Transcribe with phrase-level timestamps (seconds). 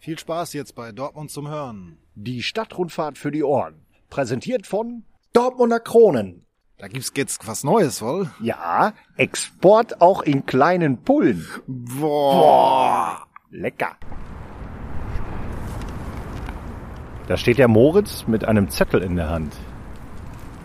[0.00, 1.98] Viel Spaß jetzt bei Dortmund zum Hören.
[2.14, 3.84] Die Stadtrundfahrt für die Ohren.
[4.10, 6.46] Präsentiert von Dortmunder Kronen.
[6.78, 8.30] Da gibt's jetzt was Neues, wohl?
[8.40, 11.44] Ja, Export auch in kleinen Pullen.
[11.66, 13.26] Boah.
[13.50, 13.96] Lecker.
[17.26, 19.52] Da steht der Moritz mit einem Zettel in der Hand.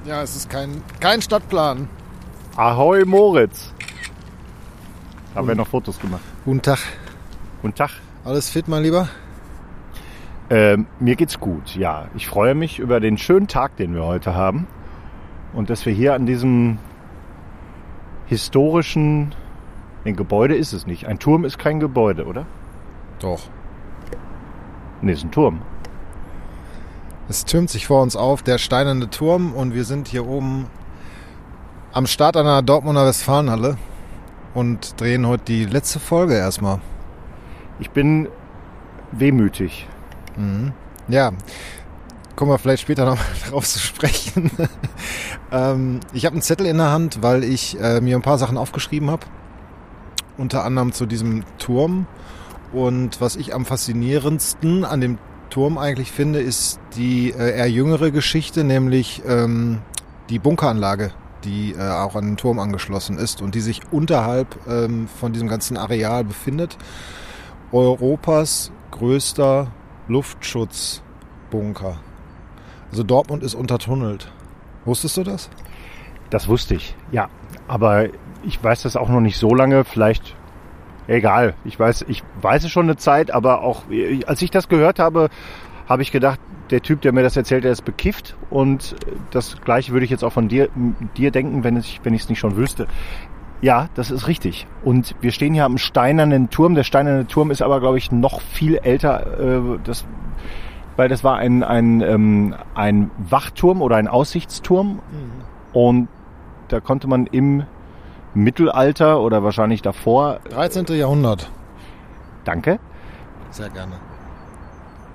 [0.05, 1.89] Ja, es ist kein, kein Stadtplan.
[2.55, 3.73] Ahoi Moritz.
[5.33, 6.21] Haben wir noch Fotos gemacht.
[6.45, 6.77] Guten Tag.
[7.63, 7.89] Guten Tag.
[8.23, 9.09] Alles fit, mein Lieber?
[10.49, 12.07] Ähm, mir geht's gut, ja.
[12.15, 14.67] Ich freue mich über den schönen Tag, den wir heute haben.
[15.53, 16.79] Und dass wir hier an diesem
[18.25, 19.33] historischen,
[20.05, 21.07] ein Gebäude ist es nicht.
[21.07, 22.45] Ein Turm ist kein Gebäude, oder?
[23.19, 23.41] Doch.
[25.01, 25.61] Nee, ist ein Turm.
[27.29, 30.67] Es türmt sich vor uns auf, der steinerne Turm, und wir sind hier oben
[31.93, 33.77] am Start einer Dortmunder Westfalenhalle
[34.53, 36.79] und drehen heute die letzte Folge erstmal.
[37.79, 38.27] Ich bin
[39.11, 39.87] wehmütig.
[41.07, 41.31] Ja,
[42.35, 44.51] kommen wir vielleicht später noch darauf zu sprechen.
[45.51, 48.57] ähm, ich habe einen Zettel in der Hand, weil ich äh, mir ein paar Sachen
[48.57, 49.25] aufgeschrieben habe.
[50.37, 52.07] Unter anderem zu diesem Turm.
[52.71, 55.17] Und was ich am faszinierendsten an dem
[55.51, 59.81] Turm eigentlich finde, ist die äh, eher jüngere Geschichte, nämlich ähm,
[60.29, 61.11] die Bunkeranlage,
[61.43, 65.47] die äh, auch an den Turm angeschlossen ist und die sich unterhalb ähm, von diesem
[65.47, 66.77] ganzen Areal befindet.
[67.71, 69.67] Europas größter
[70.07, 71.99] Luftschutzbunker.
[72.91, 74.31] Also Dortmund ist untertunnelt.
[74.85, 75.49] Wusstest du das?
[76.29, 77.29] Das wusste ich, ja.
[77.67, 78.07] Aber
[78.43, 79.83] ich weiß das auch noch nicht so lange.
[79.83, 80.35] Vielleicht,
[81.07, 81.55] egal.
[81.63, 83.83] Ich weiß, ich weiß es schon eine Zeit, aber auch,
[84.27, 85.29] als ich das gehört habe,
[85.87, 88.35] habe ich gedacht, der Typ, der mir das erzählt, der ist bekifft.
[88.49, 88.95] Und
[89.31, 90.69] das Gleiche würde ich jetzt auch von dir,
[91.17, 92.87] dir denken, wenn ich wenn ich es nicht schon wüsste.
[93.63, 94.67] Ja, das ist richtig.
[94.83, 96.75] Und wir stehen hier am steinernen Turm.
[96.75, 99.39] Der steinerne Turm ist aber, glaube ich, noch viel älter.
[99.39, 100.05] Äh, das,
[100.97, 104.99] weil das war ein, ein, ähm, ein Wachturm oder ein Aussichtsturm.
[105.71, 106.09] Und
[106.67, 107.63] da konnte man im
[108.33, 110.85] Mittelalter oder wahrscheinlich davor, 13.
[110.97, 111.49] Jahrhundert.
[112.43, 112.79] danke,
[113.49, 113.93] Sehr gerne.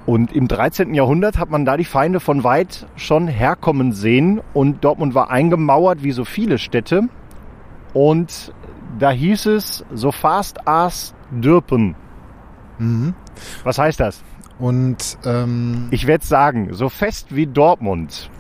[0.07, 0.95] Und im 13.
[0.95, 6.03] Jahrhundert hat man da die Feinde von weit schon herkommen sehen und Dortmund war eingemauert
[6.03, 7.11] wie so viele Städte.
[7.99, 8.53] Und
[9.01, 11.97] da hieß es, so fast as dürpen.
[12.79, 13.15] Mhm.
[13.65, 14.23] Was heißt das?
[14.61, 18.31] Und ähm, Ich werde sagen, so fest wie Dortmund.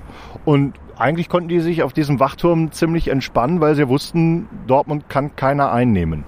[0.44, 5.34] Und eigentlich konnten die sich auf diesem Wachturm ziemlich entspannen, weil sie wussten, Dortmund kann
[5.34, 6.22] keiner einnehmen.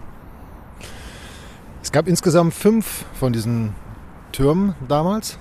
[1.81, 3.75] es gab insgesamt fünf von diesen
[4.33, 5.39] Türmen damals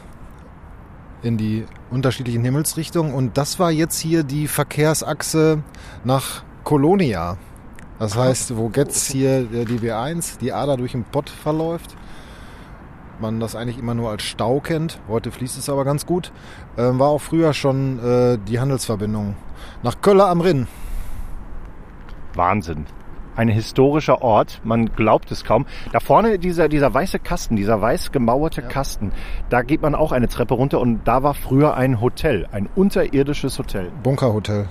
[1.24, 3.16] in die unterschiedlichen Himmelsrichtungen.
[3.16, 5.64] Und das war jetzt hier die Verkehrsachse
[6.04, 7.40] nach Kolonia.
[8.00, 11.96] Das heißt, wo jetzt hier der die B1, die Ader durch den Pott verläuft.
[13.20, 15.02] Man das eigentlich immer nur als Stau kennt.
[15.10, 16.32] Heute fließt es aber ganz gut.
[16.78, 19.36] Ähm, war auch früher schon äh, die Handelsverbindung
[19.84, 20.68] nach Köller am Rinn.
[22.34, 22.86] Wahnsinn.
[23.36, 25.66] Ein historischer Ort, man glaubt es kaum.
[25.92, 29.12] Da vorne dieser, dieser weiße Kasten, dieser weiß gemauerte Kasten,
[29.50, 33.58] da geht man auch eine Treppe runter und da war früher ein Hotel, ein unterirdisches
[33.60, 33.92] Hotel.
[34.04, 34.68] Bunkerhotel.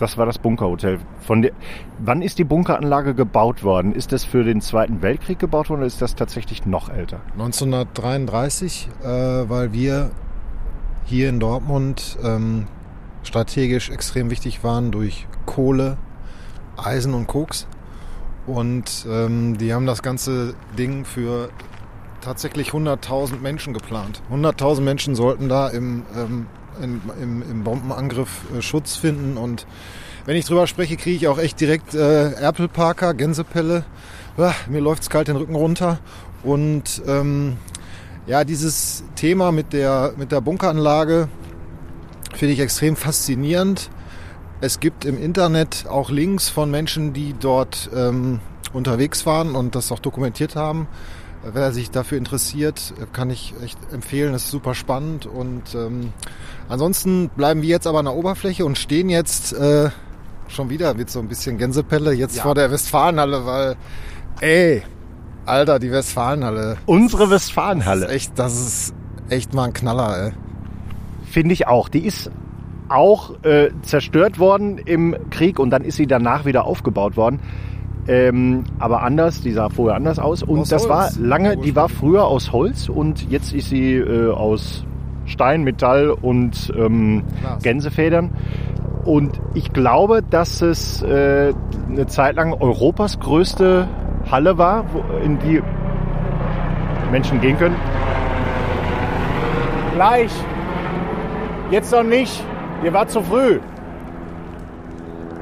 [0.00, 0.98] Das war das Bunkerhotel.
[1.20, 1.52] Von der,
[1.98, 3.94] wann ist die Bunkeranlage gebaut worden?
[3.94, 7.20] Ist das für den Zweiten Weltkrieg gebaut worden oder ist das tatsächlich noch älter?
[7.34, 10.10] 1933, äh, weil wir
[11.04, 12.66] hier in Dortmund ähm,
[13.24, 15.98] strategisch extrem wichtig waren durch Kohle,
[16.78, 17.66] Eisen und Koks.
[18.46, 21.50] Und ähm, die haben das ganze Ding für
[22.22, 24.22] tatsächlich 100.000 Menschen geplant.
[24.32, 26.46] 100.000 Menschen sollten da im, ähm,
[26.82, 29.36] in, im, im Bombenangriff äh, Schutz finden.
[29.36, 29.66] Und
[30.26, 33.84] wenn ich drüber spreche, kriege ich auch echt direkt äh, Erpelparker, Gänsepelle.
[34.36, 35.98] Ah, mir läuft's kalt den Rücken runter.
[36.42, 37.56] Und ähm,
[38.26, 41.28] ja, dieses Thema mit der, mit der Bunkeranlage
[42.34, 43.90] finde ich extrem faszinierend.
[44.60, 48.40] Es gibt im Internet auch Links von Menschen, die dort ähm,
[48.72, 50.86] unterwegs waren und das auch dokumentiert haben.
[51.42, 54.32] Wer sich dafür interessiert, kann ich echt empfehlen.
[54.32, 55.24] Das ist super spannend.
[55.26, 56.12] Und ähm,
[56.68, 59.88] ansonsten bleiben wir jetzt aber an der Oberfläche und stehen jetzt äh,
[60.48, 62.42] schon wieder mit so ein bisschen Gänsepelle jetzt Ja.
[62.42, 63.76] vor der Westfalenhalle, weil,
[64.40, 64.82] ey,
[65.46, 66.76] Alter, die Westfalenhalle.
[66.84, 68.02] Unsere Westfalenhalle.
[68.02, 68.94] Das ist echt, das ist
[69.30, 70.32] echt mal ein Knaller, ey.
[71.24, 71.88] Finde ich auch.
[71.88, 72.30] Die ist
[72.90, 77.40] auch äh, zerstört worden im Krieg und dann ist sie danach wieder aufgebaut worden.
[78.08, 80.42] Ähm, aber anders, die sah vorher anders aus.
[80.42, 81.18] Und Aus das war Holz.
[81.18, 84.84] lange, die war früher aus Holz und jetzt ist sie äh, aus
[85.26, 87.22] Stein, Metall und ähm.
[87.62, 88.30] Gänsefedern.
[89.04, 91.54] Und ich glaube, dass es äh,
[91.88, 93.88] eine Zeit lang Europas größte
[94.30, 95.62] Halle war, wo, in die
[97.10, 97.76] Menschen gehen können.
[99.94, 100.30] Gleich.
[101.70, 102.44] Jetzt noch nicht.
[102.84, 103.60] Ihr wart zu früh.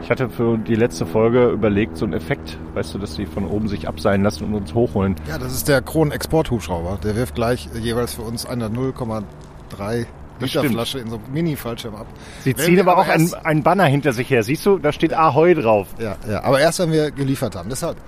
[0.08, 3.44] Ich hatte für die letzte Folge überlegt, so einen Effekt, weißt du, dass sie von
[3.46, 5.16] oben sich abseilen lassen und uns hochholen.
[5.28, 6.98] Ja, das ist der Kronen-Export-Hubschrauber.
[7.04, 10.06] Der wirft gleich jeweils für uns eine 0,3
[10.40, 10.64] Liter.
[10.64, 12.06] Flasche in so einem Mini-Fallschirm ab.
[12.42, 14.42] Sie Wenn ziehen aber auch aber einen, erst- einen Banner hinter sich her.
[14.42, 15.88] Siehst du, da steht Ahoi drauf.
[15.98, 17.68] Ja, ja, aber erst, wenn wir geliefert haben.
[17.68, 17.98] Deshalb.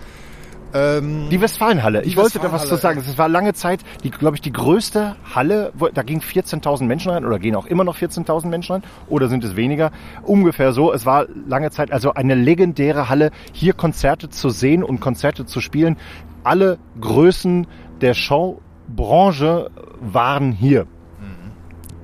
[0.72, 2.02] Ähm, Die Westfalenhalle.
[2.02, 3.10] Ich Die wollte da was zu Westfalenhalle, sagen.
[3.12, 5.72] Es war lange Zeit, die, glaube ich, die größte Halle.
[5.74, 9.28] wo- Da gingen 14.000 Menschen rein oder gehen auch immer noch 14.000 Menschen rein oder
[9.28, 9.90] sind es weniger?
[10.22, 10.92] Ungefähr so.
[10.92, 15.60] Es war lange Zeit also eine legendäre Halle, hier Konzerte zu sehen und Konzerte zu
[15.60, 15.96] spielen.
[16.44, 17.66] Alle Größen
[18.00, 19.70] der Showbranche
[20.00, 20.86] waren hier.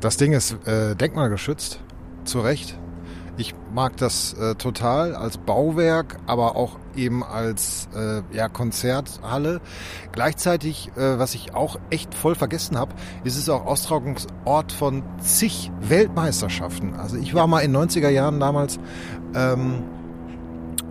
[0.00, 1.80] Das Ding ist äh, denkmalgeschützt,
[2.24, 2.78] zu Recht.
[3.38, 9.60] Ich mag das äh, total als Bauwerk, aber auch eben als äh, ja, Konzerthalle.
[10.12, 12.94] Gleichzeitig, äh, was ich auch echt voll vergessen habe,
[13.24, 16.94] ist es auch Austragungsort von zig Weltmeisterschaften.
[16.94, 18.78] Also ich war mal in 90er Jahren damals
[19.34, 19.82] ähm,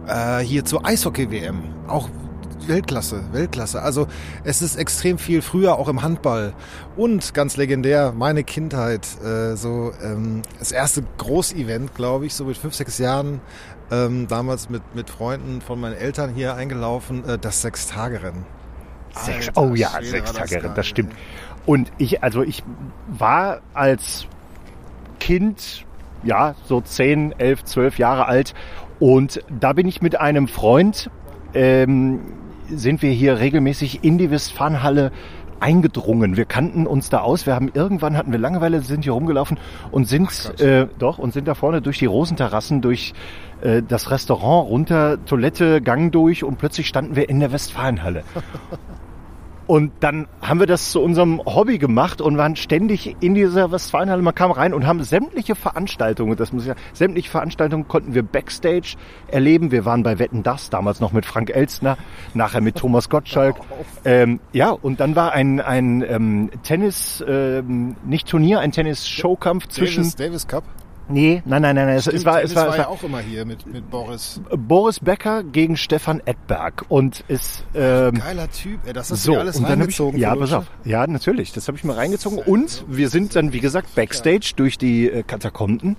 [0.08, 1.64] äh, hier zur Eishockey-WM.
[1.88, 2.10] Auch
[2.68, 3.82] Weltklasse, Weltklasse.
[3.82, 4.08] Also
[4.44, 6.54] es ist extrem viel früher auch im Handball
[6.96, 9.08] und ganz legendär meine Kindheit.
[9.24, 13.42] Äh, so ähm, das erste Großevent, glaube ich, so mit fünf, sechs Jahren.
[13.92, 18.44] Ähm, damals mit, mit Freunden von meinen Eltern hier eingelaufen, äh, das Sechs-Tage-Rennen.
[19.12, 21.14] Sechs, Alter oh ja, Schwede, sechs war das das stimmt.
[21.68, 22.64] Und ich, also ich
[23.08, 24.26] war als
[25.20, 25.86] Kind,
[26.24, 28.56] ja, so 10, 11, 12 Jahre alt
[29.00, 31.10] und da bin ich mit einem Freund,
[31.54, 32.22] ähm,
[32.70, 35.12] sind wir hier regelmäßig in die Westfalenhalle
[35.60, 36.38] eingedrungen.
[36.38, 37.46] Wir kannten uns da aus.
[37.46, 39.58] Wir haben irgendwann hatten wir Langeweile, sind hier rumgelaufen
[39.92, 40.62] und sind Gott.
[40.62, 43.14] äh, doch und sind da vorne durch die Rosenterrassen, durch
[43.62, 48.24] äh, das Restaurant runter, Toilette, Gang durch und plötzlich standen wir in der Westfalenhalle.
[49.68, 54.22] Und dann haben wir das zu unserem Hobby gemacht und waren ständig in dieser Westfalenhalle.
[54.22, 58.22] Man kam rein und haben sämtliche Veranstaltungen, das muss ich sagen, sämtliche Veranstaltungen konnten wir
[58.22, 58.96] Backstage
[59.28, 59.72] erleben.
[59.72, 61.98] Wir waren bei Wetten Das, damals noch mit Frank Elstner,
[62.36, 63.56] nachher mit Thomas Gottschalk.
[64.08, 70.04] Ähm, ja, und dann war ein, ein ähm, Tennis, ähm, nicht Turnier, ein Tennis-Showkampf zwischen...
[70.04, 70.64] Davis, Davis Cup.
[71.08, 73.20] Nee, nein, nein, nein, es, es Stimmt, war, es war, es war ja auch immer
[73.20, 74.42] hier mit, mit Boris.
[74.56, 77.64] Boris Becker gegen Stefan Edberg und es...
[77.76, 80.20] Ähm, Geiler Typ, ey, das hast du so, alles und dann hab ich, reingezogen.
[80.20, 80.66] ja, pass auf.
[80.84, 82.40] Ja, natürlich, das habe ich mir reingezogen.
[82.40, 85.96] Und wir sind dann, wie gesagt, Backstage durch die äh, Katakomben.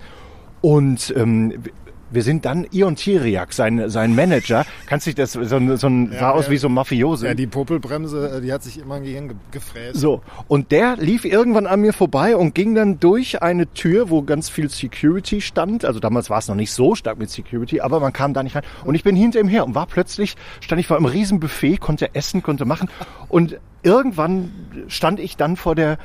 [0.61, 1.63] Und ähm,
[2.11, 4.65] wir sind dann Ion Tiriak, sein, sein Manager.
[4.87, 5.57] Kannst dich das, so, so
[5.89, 7.27] ein, sah Ja, aus wie so ein Mafiose.
[7.27, 9.97] Ja, die Popelbremse, äh, die hat sich immer gegen ge- gefräst.
[9.99, 14.23] So, und der lief irgendwann an mir vorbei und ging dann durch eine Tür, wo
[14.23, 15.85] ganz viel Security stand.
[15.85, 18.55] Also damals war es noch nicht so stark mit Security, aber man kam da nicht
[18.57, 18.63] rein.
[18.85, 21.79] Und ich bin hinter ihm her und war plötzlich, stand ich vor einem riesen Buffet,
[21.79, 22.89] konnte essen, konnte machen.
[23.29, 24.53] Und irgendwann
[24.89, 25.99] stand ich dann vor der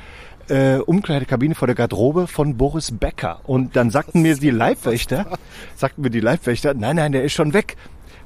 [0.48, 3.40] äh, Umkleidekabine, vor der Garderobe von Boris Becker.
[3.44, 5.38] Und dann sagten mir die Leibwächter,
[5.76, 7.76] sagten mir die Leibwächter, nein, nein, der ist schon weg.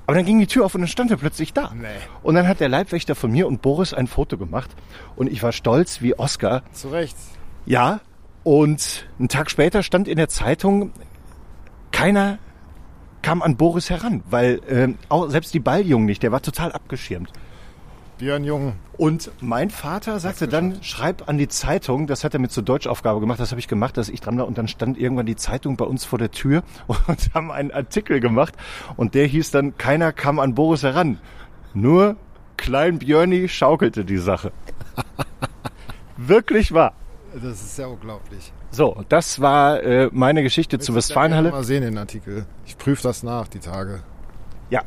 [0.07, 1.73] Aber dann ging die Tür auf und dann stand er plötzlich da.
[1.75, 1.87] Nee.
[2.23, 4.71] Und dann hat der Leibwächter von mir und Boris ein Foto gemacht.
[5.17, 6.63] Und ich war stolz wie Oscar.
[6.73, 7.17] Zu Recht.
[7.65, 8.01] Ja.
[8.45, 10.93] Und einen Tag später stand in der Zeitung,
[11.91, 12.39] keiner
[13.23, 17.33] kam an Boris heran, weil ähm, auch selbst die Balljungen nicht, der war total abgeschirmt.
[18.19, 18.75] Björn Jung.
[18.97, 23.21] Und mein Vater sagte dann, schreib an die Zeitung, das hat er mit zur Deutschaufgabe
[23.21, 25.77] gemacht, das habe ich gemacht, dass ich dran war und dann stand irgendwann die Zeitung
[25.77, 28.55] bei uns vor der Tür und haben einen Artikel gemacht
[28.97, 31.19] und der hieß dann, keiner kam an Boris heran.
[31.75, 32.17] Nur
[32.57, 34.53] Klein Björni schaukelte die Sache.
[36.17, 36.95] Wirklich wahr.
[37.35, 38.53] Das ist ja unglaublich.
[38.71, 41.51] So, das war äh, meine Geschichte zur Westfalenhalle.
[41.51, 42.47] Mal sehen den Artikel.
[42.65, 44.03] Ich prüfe das nach, die Tage.
[44.71, 44.83] Ja.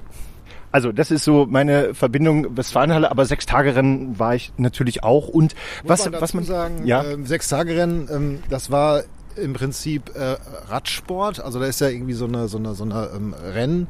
[0.72, 5.28] Also das ist so meine Verbindung Westfalenhalle, aber sechs Tage Rennen war ich natürlich auch
[5.28, 9.04] und was man was man sagen, ja ähm, sechs Tage Rennen, ähm, das war
[9.36, 10.36] im Prinzip äh,
[10.68, 11.40] Radsport.
[11.40, 13.88] Also da ist ja irgendwie so eine so eine so eine ähm, Rennen.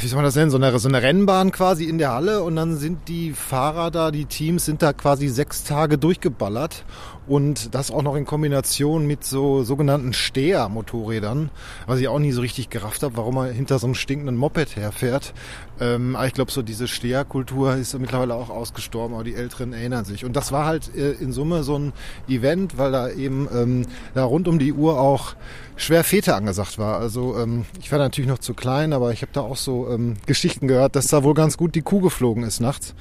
[0.00, 0.50] Wie soll man das nennen?
[0.50, 4.12] So eine, so eine Rennbahn quasi in der Halle und dann sind die Fahrer da,
[4.12, 6.84] die Teams sind da quasi sechs Tage durchgeballert
[7.26, 11.50] und das auch noch in Kombination mit so sogenannten Steher-Motorrädern,
[11.86, 14.76] was ich auch nie so richtig gerafft habe, warum man hinter so einem stinkenden Moped
[14.76, 15.32] herfährt.
[15.80, 20.04] Ähm, aber ich glaube, so diese Steherkultur ist mittlerweile auch ausgestorben, aber die Älteren erinnern
[20.04, 20.24] sich.
[20.24, 21.92] Und das war halt äh, in Summe so ein
[22.28, 25.34] Event, weil da eben ähm, da rund um die Uhr auch
[25.76, 26.98] schwer Fete angesagt war.
[26.98, 30.14] Also ähm, ich war natürlich noch zu klein, aber ich habe da auch so ähm,
[30.26, 32.94] Geschichten gehört, dass da wohl ganz gut die Kuh geflogen ist nachts.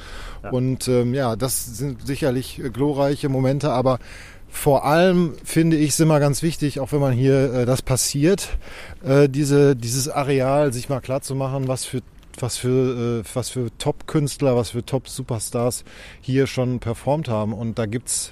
[0.50, 4.00] Und ähm, ja, das sind sicherlich äh, glorreiche Momente, aber
[4.52, 8.58] vor allem finde ich es immer ganz wichtig, auch wenn man hier äh, das passiert,
[9.04, 12.02] äh, diese, dieses Areal sich mal klar zu machen, was für
[12.40, 15.84] was für, äh, was für Top-Künstler, was für Top-Superstars
[16.22, 17.54] hier schon performt haben.
[17.54, 18.32] Und da gibt's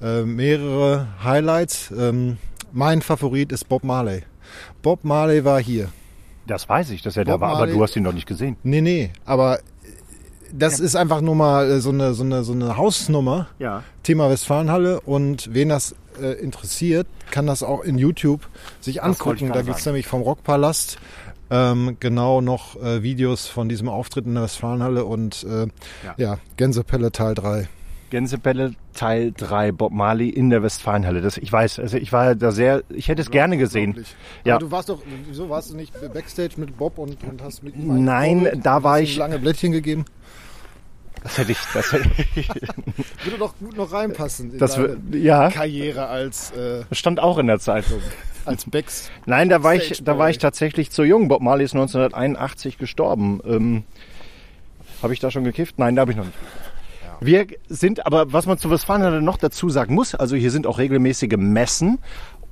[0.00, 1.90] äh, mehrere Highlights.
[1.96, 2.38] Ähm,
[2.72, 4.22] mein Favorit ist Bob Marley.
[4.82, 5.88] Bob Marley war hier.
[6.46, 8.26] Das weiß ich, dass er da Bob war, aber Marley- du hast ihn noch nicht
[8.26, 8.56] gesehen.
[8.62, 9.58] Nee, nee, aber
[10.52, 13.48] das ist einfach nur mal äh, so eine, so eine, so eine Hausnummer.
[13.58, 13.82] Ja.
[14.02, 18.48] Thema Westfalenhalle und wen das äh, interessiert, kann das auch in YouTube
[18.80, 19.50] sich angucken.
[19.52, 19.94] Da gibt's sagen.
[19.94, 20.98] nämlich vom Rockpalast
[21.50, 25.66] ähm, genau noch äh, Videos von diesem Auftritt in der Westfalenhalle und äh,
[26.04, 26.14] Ja.
[26.16, 26.38] ja.
[26.56, 27.68] Gänsepelle Teil 3.
[28.10, 31.20] Gänsebälle Teil 3, Bob Marley in der Westfalenhalle.
[31.20, 34.04] Das, ich weiß, also ich war da sehr, ich hätte es gerne gesehen.
[34.44, 34.56] Ja.
[34.56, 37.76] Aber du warst doch, wieso warst du nicht backstage mit Bob und, und hast mit
[37.76, 38.66] ihm Nein, geholt?
[38.66, 40.04] da war ich- lange Blättchen gegeben.
[41.22, 42.48] Das hätte ich, das hätte ich,
[43.24, 47.46] Würde doch gut noch reinpassen in das, deine ja, Karriere als, äh, stand auch in
[47.46, 48.00] der Zeitung.
[48.46, 49.10] als Backs.
[49.26, 51.28] Nein, da war ich, da war ich tatsächlich zu jung.
[51.28, 53.40] Bob Marley ist 1981 gestorben.
[53.44, 53.84] Ähm,
[55.02, 55.78] habe ich da schon gekifft?
[55.78, 56.38] Nein, da habe ich noch nicht.
[57.22, 60.78] Wir sind, aber was man zu Westfalenhalle noch dazu sagen muss, also hier sind auch
[60.78, 61.98] regelmäßige Messen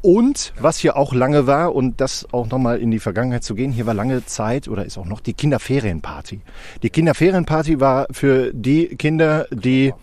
[0.02, 3.72] und was hier auch lange war und das auch nochmal in die Vergangenheit zu gehen,
[3.72, 6.42] hier war lange Zeit oder ist auch noch die Kinderferienparty.
[6.82, 9.94] Die Kinderferienparty war für die Kinder, die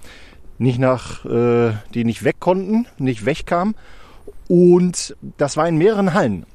[0.58, 3.76] nicht nach, äh, die nicht weg konnten, nicht wegkamen
[4.48, 6.48] und das war in mehreren Hallen.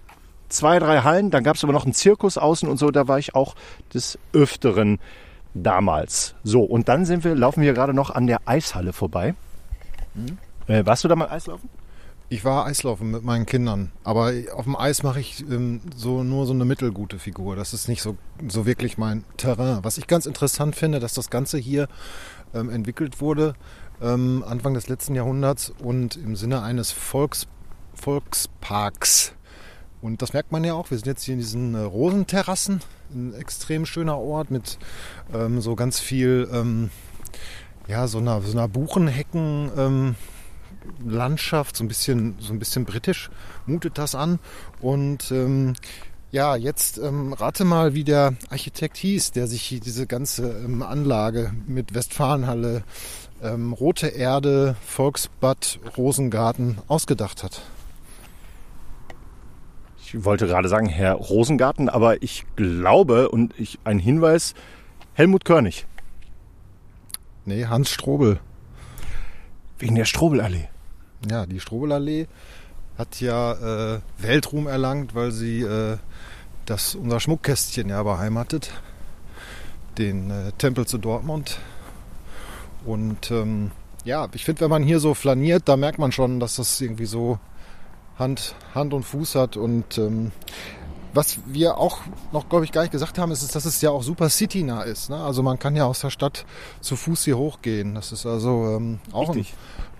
[0.49, 3.21] Zwei, drei Hallen, dann gab es aber noch einen Zirkus außen und so, da war
[3.21, 3.55] ich auch
[3.95, 4.99] des Öfteren
[5.54, 6.35] damals.
[6.45, 9.35] So, und dann sind wir, laufen wir gerade noch an der Eishalle vorbei.
[10.66, 11.69] Äh, warst du da mal Eislaufen?
[12.28, 16.47] Ich war Eislaufen mit meinen Kindern, aber auf dem Eis mache ich ähm, so nur
[16.47, 17.57] so eine mittelgute Figur.
[17.57, 18.16] Das ist nicht so,
[18.47, 19.80] so wirklich mein Terrain.
[19.83, 21.88] Was ich ganz interessant finde, dass das Ganze hier
[22.54, 23.54] ähm, entwickelt wurde
[24.00, 27.47] ähm, Anfang des letzten Jahrhunderts und im Sinne eines Volks,
[27.95, 29.35] Volksparks.
[30.02, 30.90] Und das merkt man ja auch.
[30.90, 32.80] Wir sind jetzt hier in diesen äh, Rosenterrassen,
[33.12, 34.78] ein extrem schöner Ort mit
[35.35, 36.90] ähm, so ganz viel, ähm,
[37.87, 39.71] ja, so einer, so einer Buchenhecken.
[39.76, 40.14] Ähm,
[41.76, 43.30] so ein bisschen, so ein bisschen britisch
[43.66, 44.38] mutet das an.
[44.80, 45.75] Und ähm,
[46.30, 51.52] ja, jetzt ähm, rate mal, wie der Architekt hieß, der sich diese ganze ähm, Anlage
[51.66, 52.85] mit Westfalenhalle,
[53.42, 57.62] ähm, Rote Erde, Volksbad, Rosengarten ausgedacht hat.
[60.12, 64.55] Ich wollte gerade sagen, Herr Rosengarten, aber ich glaube, und ich, ein Hinweis,
[65.14, 65.87] Helmut Körnig.
[67.45, 68.40] Nee, Hans Strobel.
[69.79, 70.69] Wegen der Strobelallee.
[71.31, 72.26] Ja, die Strobelallee
[72.99, 73.52] hat ja
[73.95, 75.99] äh, Weltruhm erlangt, weil sie äh,
[76.67, 78.73] das unser Schmuckkästchen ja beheimatet,
[79.97, 81.61] den äh, Tempel zu Dortmund.
[82.85, 83.71] Und ähm,
[84.05, 87.07] ja, ich finde, wenn man hier so flaniert, da merkt man schon, dass das irgendwie
[87.07, 87.38] so
[88.21, 89.57] Hand, Hand und Fuß hat.
[89.57, 90.31] Und ähm,
[91.12, 91.99] was wir auch
[92.33, 95.11] noch, glaube ich, gar nicht gesagt haben, ist, dass es ja auch super citynah ist.
[95.11, 95.17] Ne?
[95.17, 96.45] Also man kann ja aus der Stadt
[96.81, 97.95] zu Fuß hier hochgehen.
[97.95, 99.45] Das ist also ähm, auch, ein,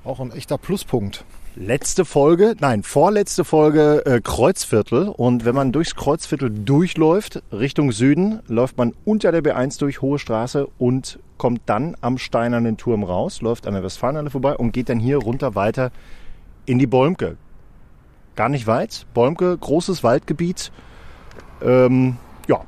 [0.05, 1.25] auch ein echter Pluspunkt.
[1.57, 5.09] Letzte Folge, nein, vorletzte Folge äh, Kreuzviertel.
[5.09, 10.21] Und wenn man durchs Kreuzviertel durchläuft, Richtung Süden, läuft man unter der B1 durch, Hohe
[10.21, 14.89] Straße und kommt dann am Steinernen Turm raus, läuft an der Westfalenhalle vorbei und geht
[14.89, 15.91] dann hier runter weiter
[16.67, 17.37] in die Bäumke.
[18.41, 19.05] Gar nicht weit.
[19.13, 20.73] Bäumke, großes Waldgebiet.
[21.61, 22.17] Ähm,
[22.49, 22.63] ja,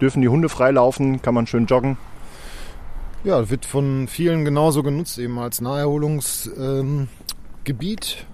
[0.00, 1.98] dürfen die Hunde freilaufen, kann man schön joggen.
[3.24, 7.08] Ja, wird von vielen genauso genutzt, eben als Naherholungsgebiet
[7.66, 8.26] ähm,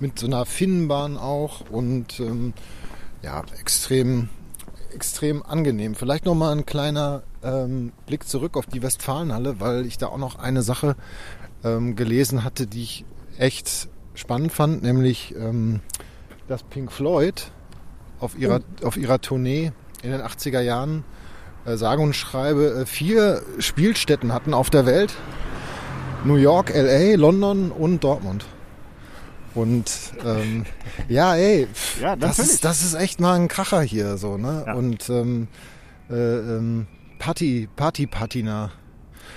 [0.00, 2.52] mit so einer Finnenbahn auch und ähm,
[3.22, 4.28] ja, extrem,
[4.92, 5.94] extrem angenehm.
[5.94, 10.36] Vielleicht nochmal ein kleiner ähm, Blick zurück auf die Westfalenhalle, weil ich da auch noch
[10.40, 10.96] eine Sache
[11.62, 13.04] ähm, gelesen hatte, die ich
[13.38, 15.78] echt spannend fand, nämlich ähm,
[16.50, 17.52] dass Pink Floyd
[18.18, 19.70] auf ihrer, auf ihrer Tournee
[20.02, 21.04] in den 80er Jahren
[21.64, 25.14] äh, sage und schreibe äh, vier Spielstätten hatten auf der Welt.
[26.24, 28.44] New York, LA, London und Dortmund.
[29.54, 29.90] Und
[30.24, 30.66] ähm,
[31.08, 34.64] ja, ey, pff, Ja, das, ist, das ist echt mal ein Kracher hier so, ne?
[34.66, 34.74] Ja.
[34.74, 35.46] Und ähm,
[36.10, 36.88] äh, ähm,
[37.20, 38.72] Party, Party Patina.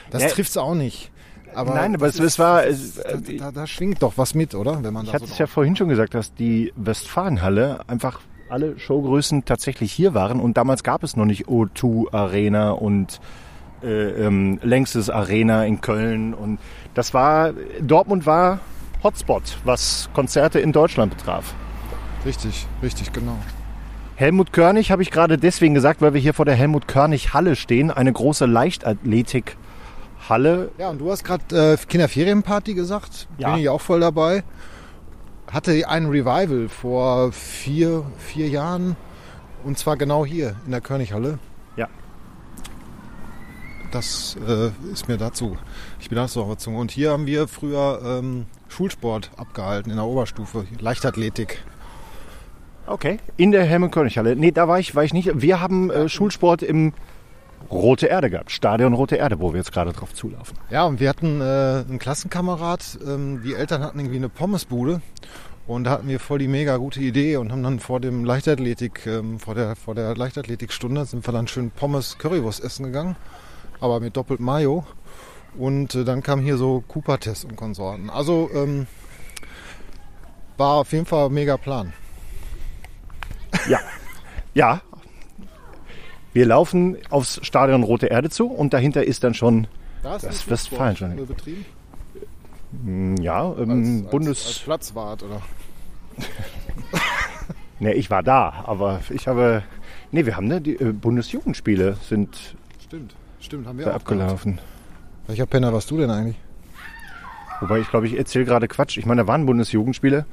[0.10, 0.30] Das Ja.
[0.30, 1.12] trifft's auch nicht.
[1.56, 4.84] Aber Nein, aber es- es war- ist- äh, da, da schwingt doch was mit, oder?
[4.84, 8.20] Wenn man Ich hatte so es ja vorhin schon gesagt, dass die Westfalenhalle einfach
[8.50, 13.20] alle Showgrößen tatsächlich hier waren und damals gab es noch nicht O2 Arena und
[13.84, 13.88] äh,
[14.26, 16.60] ähm, Längstes Arena in Köln und
[16.94, 18.60] das war Dortmund war
[19.04, 21.54] Hotspot, was Konzerte in Deutschland betraf.
[22.26, 23.38] Richtig, richtig, genau.
[24.16, 27.56] Helmut Körnig habe ich gerade deswegen gesagt, weil wir hier vor der Helmut Körnig Halle
[27.56, 29.58] stehen, eine große Leichtathletik
[30.30, 30.72] Halle.
[30.78, 33.28] Ja, und du hast gerade äh, Kinderferienparty gesagt.
[33.38, 33.52] Ja.
[33.52, 34.44] Bin ich auch voll dabei.
[35.52, 38.96] Hatte ein Revival vor vier, vier Jahren.
[39.64, 41.40] Und zwar genau hier in der Körnighalle.
[41.76, 41.88] Ja.
[43.92, 45.58] das äh, ist mir dazu.
[46.00, 46.78] Ich bin dazu erzogen.
[46.78, 51.64] Und hier haben wir früher ähm, Schulsport abgehalten in der Oberstufe, Leichtathletik.
[52.86, 53.20] Okay.
[53.38, 54.36] In der Helmut-König-Halle.
[54.36, 55.42] Nee, da war ich, war ich nicht.
[55.42, 56.94] Wir haben äh, Schulsport im
[57.74, 58.52] Rote Erde gehabt.
[58.52, 60.58] Stadion Rote Erde, wo wir jetzt gerade drauf zulaufen.
[60.70, 61.44] Ja, und wir hatten äh,
[61.88, 65.02] einen Klassenkamerad, ähm, die Eltern hatten irgendwie eine Pommesbude
[65.66, 69.06] und da hatten wir voll die mega gute Idee und haben dann vor dem Leichtathletik,
[69.08, 73.16] ähm, vor der, vor der Leichtathletikstunde sind wir dann schön Pommes Currywurst essen gegangen,
[73.80, 74.86] aber mit doppelt Mayo.
[75.58, 78.10] Und äh, dann kam hier so Cooper-Test und Konsorten.
[78.10, 78.88] Also ähm,
[80.58, 81.94] war auf jeden Fall mega Plan.
[83.70, 83.80] Ja.
[84.54, 84.82] Ja.
[86.34, 89.68] Wir laufen aufs Stadion Rote Erde zu und dahinter ist dann schon
[90.02, 91.10] Das ein Westfalen schon.
[91.18, 91.66] Fußball betrieben.
[92.84, 94.46] mm, ja Als, ähm, als, Bundes.
[94.48, 95.42] als Platzwart oder?
[97.80, 99.64] nee, ich war da, aber ich habe.
[100.12, 104.60] Nee, wir haben ne, die äh, Bundesjugendspiele sind Stimmt, stimmt, haben wir abgelaufen.
[105.28, 106.36] Welcher Penner warst du denn eigentlich?
[107.62, 108.98] Wobei ich glaube, ich erzähle gerade Quatsch.
[108.98, 110.26] Ich meine, da waren Bundesjugendspiele.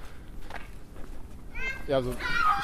[1.86, 2.12] Ja, also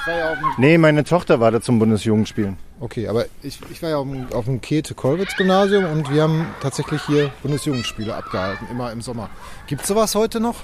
[0.06, 2.56] war ja auf dem Nee, meine Tochter war da zum Bundesjugendspielen.
[2.80, 7.02] Okay, aber ich, ich war ja auf dem, auf dem Käthe-Kollwitz-Gymnasium und wir haben tatsächlich
[7.06, 9.30] hier Bundesjugendspiele abgehalten, immer im Sommer.
[9.66, 10.56] Gibt es sowas heute noch?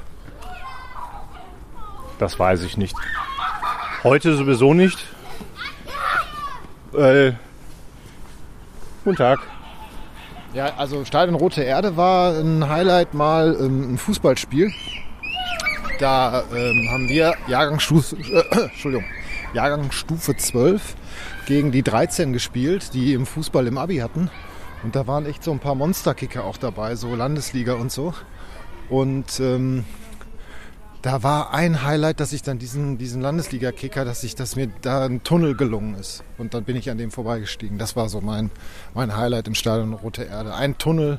[2.19, 2.95] Das weiß ich nicht.
[4.05, 4.99] Heute sowieso nicht.
[6.95, 7.33] Äh,
[9.05, 9.41] guten Tag.
[10.53, 14.71] Ja, also Stadion Rote Erde war ein Highlight mal ähm, ein Fußballspiel.
[15.99, 18.17] Da ähm, haben wir Jahrgangsstufe,
[18.51, 19.05] äh, Entschuldigung,
[19.55, 20.95] Jahrgangsstufe 12
[21.47, 24.31] gegen die 13 gespielt, die im Fußball im Abi hatten.
[24.83, 28.15] Und da waren echt so ein paar Monsterkicker auch dabei, so Landesliga und so.
[28.89, 29.85] Und ähm,
[31.03, 35.05] da war ein Highlight, dass ich dann diesen, diesen Landesliga-Kicker, dass ich, dass mir da
[35.05, 36.23] ein Tunnel gelungen ist.
[36.39, 37.79] Und dann bin ich an dem vorbeigestiegen.
[37.79, 38.51] Das war so mein,
[38.95, 40.55] mein Highlight im Stadion Rote Erde.
[40.55, 41.19] Ein Tunnel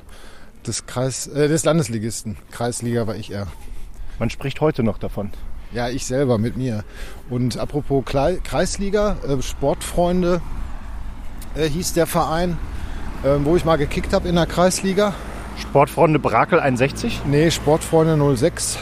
[0.65, 2.37] des Kreis, äh, des Landesligisten.
[2.51, 3.47] Kreisliga war ich eher.
[4.19, 5.31] Man spricht heute noch davon.
[5.73, 6.83] Ja, ich selber mit mir.
[7.31, 10.39] Und apropos Kreisliga, äh, Sportfreunde
[11.55, 12.59] äh, hieß der Verein,
[13.23, 15.15] äh, wo ich mal gekickt habe in der Kreisliga.
[15.57, 17.21] Sportfreunde Brakel 61.
[17.25, 18.77] Nee, Sportfreunde 06.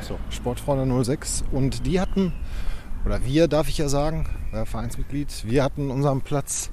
[0.00, 0.18] So.
[0.30, 1.44] Sportfreunde 06.
[1.52, 2.32] Und die hatten,
[3.04, 4.26] oder wir darf ich ja sagen,
[4.64, 6.70] Vereinsmitglied, wir hatten unseren Platz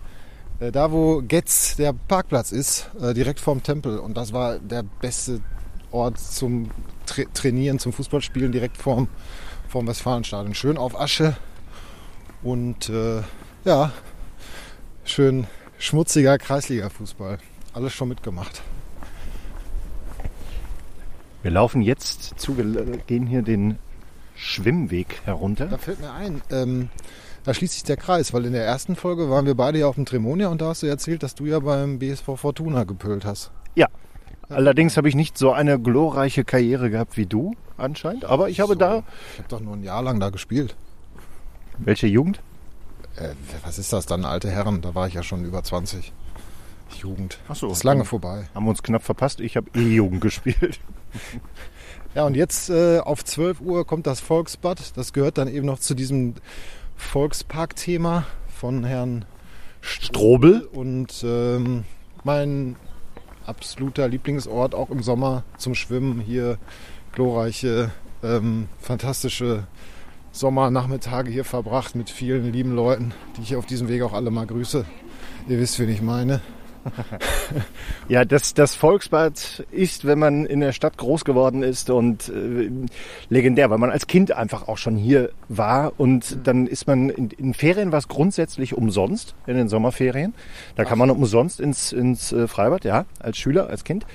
[0.59, 3.97] da, wo Getz der Parkplatz ist, direkt vorm Tempel.
[3.97, 5.39] Und das war der beste
[5.91, 6.69] Ort zum
[7.05, 9.07] Tra Trainieren, zum Fußballspielen, direkt vorm,
[9.69, 10.55] vorm Westfalenstadion.
[10.55, 11.37] Schön auf Asche
[12.41, 13.21] und äh,
[13.65, 13.91] ja,
[15.03, 17.37] schön schmutziger Kreisliga-Fußball.
[17.73, 18.63] Alles schon mitgemacht.
[21.43, 22.55] Wir laufen jetzt zu,
[23.07, 23.77] gehen hier den
[24.35, 25.67] Schwimmweg herunter.
[25.67, 26.89] Da fällt mir ein, ähm,
[27.43, 29.95] da schließt sich der Kreis, weil in der ersten Folge waren wir beide ja auf
[29.95, 33.51] dem Tremonia und da hast du erzählt, dass du ja beim BSV Fortuna gepölt hast.
[33.75, 33.87] Ja.
[34.49, 38.73] Allerdings habe ich nicht so eine glorreiche Karriere gehabt wie du anscheinend, aber ich habe
[38.73, 40.75] So, da Ich habe doch nur ein Jahr lang da gespielt.
[41.77, 42.41] welche Jugend?
[43.15, 43.29] Äh,
[43.63, 44.81] was ist das dann, alte Herren?
[44.81, 46.11] Da war ich ja schon über 20.
[47.01, 47.37] Jugend.
[47.47, 47.69] Ach so.
[47.71, 48.49] Ist lange vorbei.
[48.55, 49.39] Haben wir uns knapp verpasst.
[49.41, 50.79] Ich habe E-Jugend gespielt.
[52.15, 54.97] Ja, und jetzt äh, auf 12 Uhr kommt das Volksbad.
[54.97, 56.33] Das gehört dann eben noch zu diesem
[56.95, 59.25] Volkspark-Thema von Herrn
[59.81, 60.61] Strobel.
[60.61, 61.85] Und ähm,
[62.23, 62.77] mein
[63.49, 66.21] absoluter Lieblingsort auch im Sommer zum Schwimmen.
[66.21, 66.57] Hier
[67.11, 67.91] glorreiche,
[68.23, 69.65] ähm, fantastische
[70.31, 74.45] Sommernachmittage hier verbracht mit vielen lieben Leuten, die ich auf diesem Weg auch alle mal
[74.45, 74.85] grüße.
[75.47, 76.41] Ihr wisst, wen ich meine.
[78.07, 82.71] Ja, das, das Volksbad ist, wenn man in der Stadt groß geworden ist und äh,
[83.29, 87.29] legendär, weil man als Kind einfach auch schon hier war und dann ist man in,
[87.29, 90.33] in Ferien was grundsätzlich umsonst, in den Sommerferien.
[90.75, 94.05] Da kann man umsonst ins, ins äh, Freibad, ja, als Schüler, als Kind.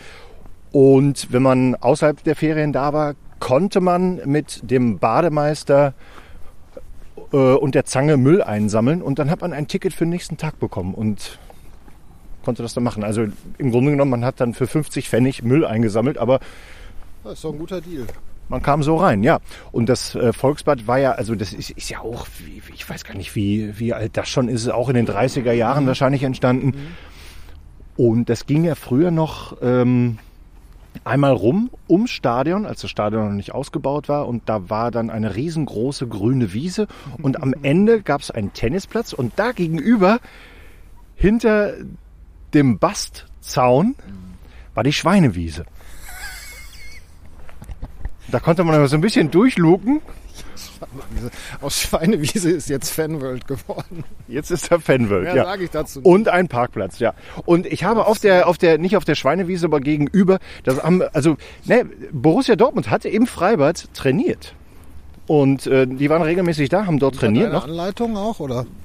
[0.73, 5.95] Und wenn man außerhalb der Ferien da war, konnte man mit dem Bademeister
[7.33, 10.37] äh, und der Zange Müll einsammeln und dann hat man ein Ticket für den nächsten
[10.37, 11.39] Tag bekommen und
[12.45, 13.03] konnte das dann machen.
[13.03, 13.27] Also
[13.59, 16.41] im Grunde genommen, man hat dann für 50 Pfennig Müll eingesammelt, aber
[17.25, 18.07] Das ist doch ein guter Deal.
[18.49, 19.39] man kam so rein, ja.
[19.73, 23.05] Und das äh, Volksbad war ja, also das ist, ist ja auch, wie, ich weiß
[23.05, 26.75] gar nicht, wie, wie alt das schon ist, auch in den 30er Jahren wahrscheinlich entstanden.
[27.97, 30.19] Und das ging ja früher noch ähm,
[31.05, 34.27] einmal rum ums Stadion, als das Stadion noch nicht ausgebaut war.
[34.27, 36.87] Und da war dann eine riesengroße grüne Wiese.
[37.23, 39.13] Und am Ende gab es einen Tennisplatz.
[39.13, 40.19] Und da gegenüber,
[41.15, 41.75] hinter
[42.55, 43.97] dem Bastzaun,
[44.75, 45.65] war die Schweinewiese.
[48.29, 50.01] Da konnte man aber so ein bisschen durchluken.
[51.61, 54.05] Aus Schweinewiese ist jetzt Fanworld geworden.
[54.29, 55.45] Jetzt ist der Fanworld, Mehr ja.
[55.45, 56.07] sage ich dazu nicht.
[56.07, 57.15] Und ein Parkplatz, ja.
[57.45, 61.03] Und ich habe auf der, auf der, nicht auf der Schweinewiese, aber gegenüber, das haben,
[61.13, 64.55] also, ne, Borussia Dortmund hatte im Freibad trainiert.
[65.27, 67.65] Und äh, die waren regelmäßig da, haben dort trainiert Deine noch.
[67.65, 68.67] Anleitung auch, oder?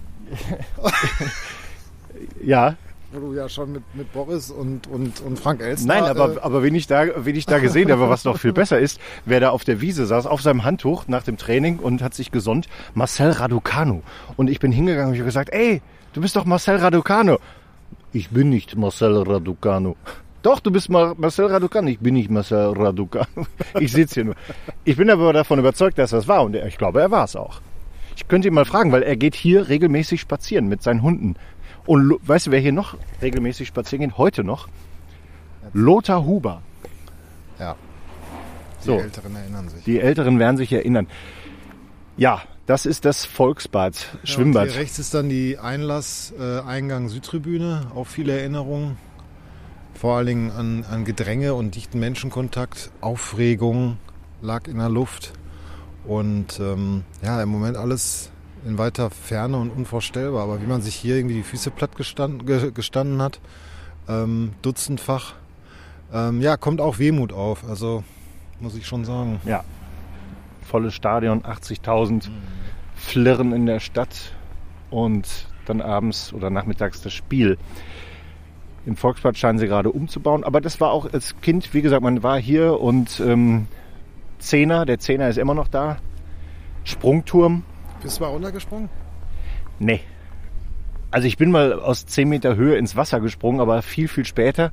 [2.44, 2.76] Ja,
[3.12, 5.88] Wo du ja schon mit, mit Boris und, und, und Frank Elster...
[5.88, 8.54] Nein, aber, äh, aber wen ich da, wen ich da gesehen habe, was noch viel
[8.54, 12.04] besser ist, wer da auf der Wiese saß, auf seinem Handtuch nach dem Training und
[12.04, 14.02] hat sich gesonnt, Marcel Raducanu.
[14.38, 15.82] Und ich bin hingegangen und ich habe gesagt, ey,
[16.14, 17.38] du bist doch Marcel Raducanu.
[18.14, 19.96] Ich bin nicht Marcel Raducanu.
[20.42, 21.90] Doch, du bist Mar Marcel Raducanu.
[21.90, 23.46] Ich bin nicht Marcel Raducanu.
[23.80, 24.36] Ich sitze hier nur.
[24.86, 27.62] Ich bin aber davon überzeugt, dass das war und ich glaube, er war es auch.
[28.16, 31.36] Ich könnte ihn mal fragen, weil er geht hier regelmäßig spazieren mit seinen Hunden.
[31.90, 34.18] Und weißt du, wer hier noch regelmäßig spazieren geht?
[34.20, 34.68] Heute noch?
[35.74, 36.62] Lothar Huber.
[37.60, 37.76] ja,
[38.82, 39.00] die So.
[39.00, 39.84] Älteren erinnern sich.
[39.86, 41.08] Die Älteren werden sich erinnern.
[42.16, 44.70] Ja, das ist das Volksbad, Ja, Schwimmbad.
[44.70, 47.88] hier rechts ist dann die Einlass, äh, Eingang Südtribüne.
[47.96, 48.98] Auch viele Erinnerungen.
[49.96, 52.92] Vor allen Dingen an, an Gedränge und dichten Menschenkontakt.
[53.02, 53.98] Aufregung
[54.44, 55.34] lag in der Luft.
[56.06, 58.30] Und ähm, ja, im Moment alles
[58.66, 60.44] in weiter Ferne und unvorstellbar.
[60.44, 63.40] Aber wie man sich hier irgendwie die Füße platt gestanden, ge, gestanden hat,
[64.08, 65.36] ähm, dutzendfach,
[66.14, 67.64] ähm, ja, kommt auch Wehmut auf.
[67.68, 68.04] Also
[68.60, 69.40] muss ich schon sagen.
[69.46, 69.64] ja,
[70.70, 72.30] volles Stadion, 80.000
[72.96, 74.34] Flirren in der Stadt
[74.90, 77.58] und dann abends oder nachmittags das Spiel.
[78.86, 82.24] Im Volksbad scheinen sie gerade umzubauen, aber das war auch als Kind, wie gesagt, man
[82.24, 83.68] war hier und ähm,
[84.40, 85.98] Zehner, der Zehner ist immer noch da.
[86.86, 87.64] Sprungturm,
[88.02, 88.90] Bist du mal runtergesprungen?
[89.80, 90.02] Nee.
[91.12, 94.72] Also ich bin mal aus 10 Meter Höhe ins Wasser gesprungen, aber viel, viel später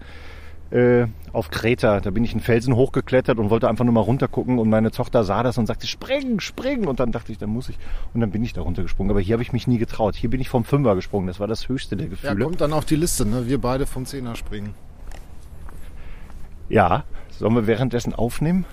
[0.71, 2.01] äh, auf Kreta.
[2.01, 5.25] Da bin ich einen Felsen hochgeklettert und wollte einfach nur mal runtergucken und meine Tochter
[5.25, 6.87] sah das und sagte, spring, spring.
[6.87, 7.79] Und dann dachte ich, dann muss ich.
[8.12, 9.11] Und dann bin ich da runtergesprungen.
[9.11, 10.15] Aber hier habe ich mich nie getraut.
[10.15, 11.27] Hier bin ich vom Fünfer gesprungen.
[11.27, 12.45] Das war das höchste der Ja, Gefühle.
[12.45, 13.25] kommt dann auf die Liste.
[13.25, 13.47] Ne?
[13.47, 14.75] Wir beide vom Zehner springen.
[16.69, 17.05] Ja.
[17.31, 18.65] Sollen wir währenddessen aufnehmen?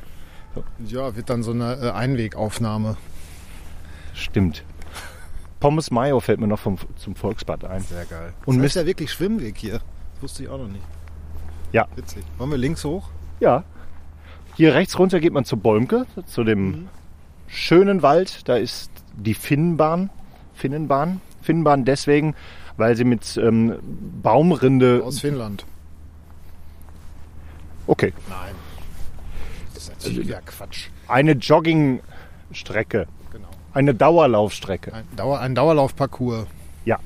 [0.86, 2.98] Ja, wird dann so eine äh, Einwegaufnahme.
[4.14, 4.64] Stimmt.
[5.60, 7.82] Pommes Mayo fällt mir noch vom, zum Volksbad ein.
[7.82, 8.34] Sehr geil.
[8.46, 9.74] Und Mist- ist ja wirklich Schwimmweg hier.
[10.14, 10.84] Das wusste ich auch noch nicht.
[11.72, 11.88] Ja.
[11.96, 12.24] Witzig.
[12.38, 13.10] Wollen wir links hoch?
[13.40, 13.64] Ja.
[14.56, 16.88] Hier rechts runter geht man zu Bolmke, zu dem
[17.48, 18.48] schönen Wald.
[18.48, 20.10] Da ist die Finnbahn.
[20.54, 21.22] Finnenbahn.
[21.42, 22.36] Finnbahn deswegen,
[22.78, 23.80] weil sie mit ähm,
[24.22, 25.02] Baumrinde.
[25.04, 25.66] Aus Finnland.
[27.88, 28.14] Okay.
[28.30, 28.54] Nein.
[29.74, 30.88] Das ist natürlich ja Quatsch.
[31.08, 33.08] Eine Joggingstrecke.
[33.74, 34.94] Eine Dauerlaufstrecke.
[34.94, 36.48] Ein, Dauer, ein Dauerlaufparcours.
[36.86, 37.00] Ja.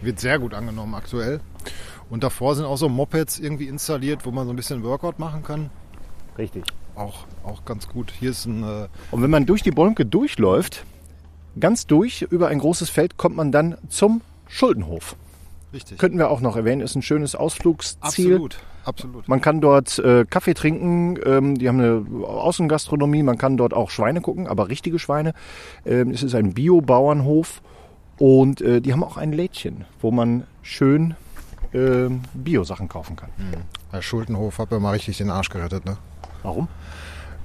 [0.00, 1.40] Wird sehr gut angenommen aktuell.
[2.10, 5.42] Und davor sind auch so Mopeds irgendwie installiert, wo man so ein bisschen Workout machen
[5.42, 5.70] kann.
[6.38, 6.64] Richtig.
[6.94, 8.12] Auch, auch ganz gut.
[8.18, 10.84] Hier ist ein äh, Und wenn man durch die Bolmke durchläuft,
[11.60, 15.16] ganz durch über ein großes Feld, kommt man dann zum Schuldenhof.
[15.72, 15.98] richtig.
[15.98, 17.98] Könnten wir auch noch erwähnen, ist ein schönes Ausflugsziel.
[18.34, 18.58] absolut.
[18.88, 19.28] Absolut.
[19.28, 23.90] Man kann dort äh, Kaffee trinken, ähm, die haben eine Außengastronomie, man kann dort auch
[23.90, 25.34] Schweine gucken, aber richtige Schweine.
[25.84, 27.60] Ähm, es ist ein Bio-Bauernhof
[28.16, 31.16] und äh, die haben auch ein Lädchen, wo man schön
[31.74, 33.28] ähm, Bio-Sachen kaufen kann.
[33.90, 35.84] Herr Schultenhof hat mir mal richtig den Arsch gerettet.
[35.84, 35.98] Ne?
[36.42, 36.68] Warum?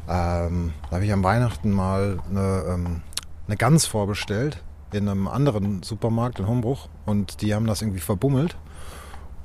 [0.08, 3.02] Ähm, da habe ich am Weihnachten mal eine, ähm,
[3.48, 8.56] eine Gans vorbestellt in einem anderen Supermarkt in Hombruch und die haben das irgendwie verbummelt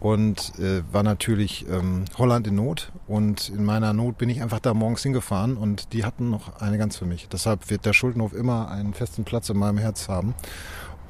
[0.00, 4.60] und äh, war natürlich ähm, Holland in Not und in meiner Not bin ich einfach
[4.60, 7.28] da morgens hingefahren und die hatten noch eine Gans für mich.
[7.28, 10.34] Deshalb wird der Schuldenhof immer einen festen Platz in meinem Herz haben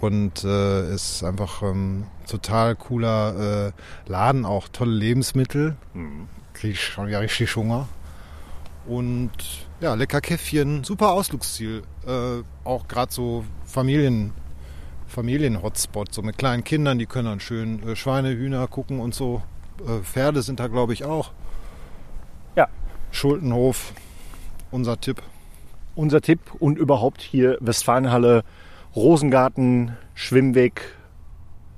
[0.00, 3.72] und äh, ist einfach ähm, total cooler äh,
[4.10, 5.76] Laden, auch tolle Lebensmittel.
[6.54, 7.88] Krieg ich schon wieder richtig Hunger.
[8.86, 9.30] Und
[9.80, 11.82] ja, lecker Käffchen, super Ausflugsziel.
[12.06, 14.32] Äh, auch gerade so Familien,
[15.08, 19.42] Familien-Hotspot, so mit kleinen Kindern, die können dann schön äh, Schweine, Hühner gucken und so.
[19.80, 21.32] Äh, Pferde sind da, glaube ich, auch.
[22.56, 22.68] Ja.
[23.10, 23.92] Schultenhof,
[24.70, 25.22] unser Tipp.
[25.94, 28.44] Unser Tipp und überhaupt hier Westfalenhalle,
[28.94, 30.82] Rosengarten, Schwimmweg,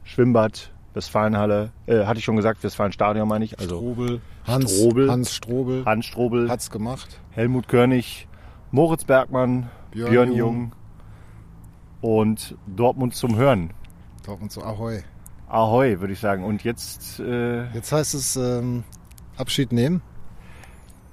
[0.05, 5.11] Schwimmbad, Westfalenhalle, äh, hatte ich schon gesagt, Westfalenstadion meine ich, also Strobel, Hans Strobel.
[5.11, 7.21] Hans Strobel Hans Strobel, hat's gemacht.
[7.31, 8.29] Helmut Körnig,
[8.73, 10.37] Moritz Bergmann, Björn Björn, Jung.
[10.39, 10.73] Jung
[12.01, 13.73] und Dortmund zum Hören.
[14.25, 15.03] Dortmund so Ahoi.
[15.49, 16.45] Ahoi, würde ich sagen.
[16.45, 18.85] Und jetzt äh, Jetzt heißt es ähm,
[19.37, 20.03] Abschied nehmen.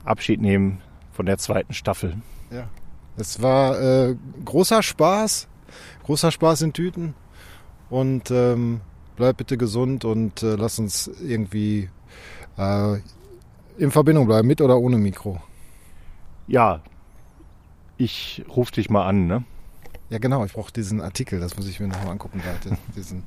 [0.05, 2.17] Abschied nehmen von der zweiten Staffel.
[2.51, 2.69] Ja.
[3.17, 5.47] Es war äh, großer Spaß,
[6.03, 7.15] großer Spaß in Tüten
[7.89, 8.81] und ähm,
[9.15, 11.89] bleib bitte gesund und äh, lass uns irgendwie
[12.57, 12.97] äh,
[13.77, 15.41] in Verbindung bleiben, mit oder ohne Mikro.
[16.47, 16.81] ja,
[17.97, 19.43] ich rufe dich mal an, ne?
[20.09, 22.41] Ja, genau, ich brauche diesen Artikel, das muss ich mir nochmal angucken,
[22.95, 23.23] diesen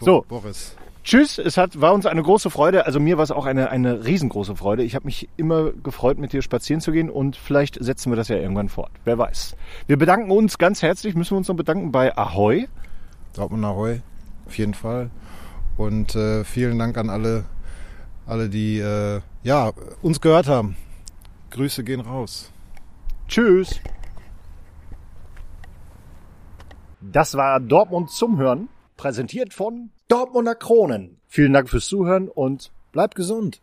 [0.00, 0.24] So.
[0.28, 0.76] Boris.
[1.04, 2.86] Tschüss, es hat, war uns eine große Freude.
[2.86, 4.84] Also mir war es auch eine, eine riesengroße Freude.
[4.84, 8.28] Ich habe mich immer gefreut, mit dir spazieren zu gehen und vielleicht setzen wir das
[8.28, 8.92] ja irgendwann fort.
[9.04, 9.56] Wer weiß.
[9.88, 12.68] Wir bedanken uns ganz herzlich, müssen wir uns noch bedanken bei Ahoy.
[13.34, 14.00] Dortmund Ahoi,
[14.46, 15.10] auf jeden Fall.
[15.76, 17.44] Und äh, vielen Dank an alle,
[18.26, 20.76] alle die äh, ja, uns gehört haben.
[21.50, 22.52] Grüße gehen raus.
[23.26, 23.80] Tschüss.
[27.10, 31.18] Das war Dortmund zum Hören, präsentiert von Dortmunder Kronen.
[31.26, 33.60] Vielen Dank fürs Zuhören und Bleibt gesund.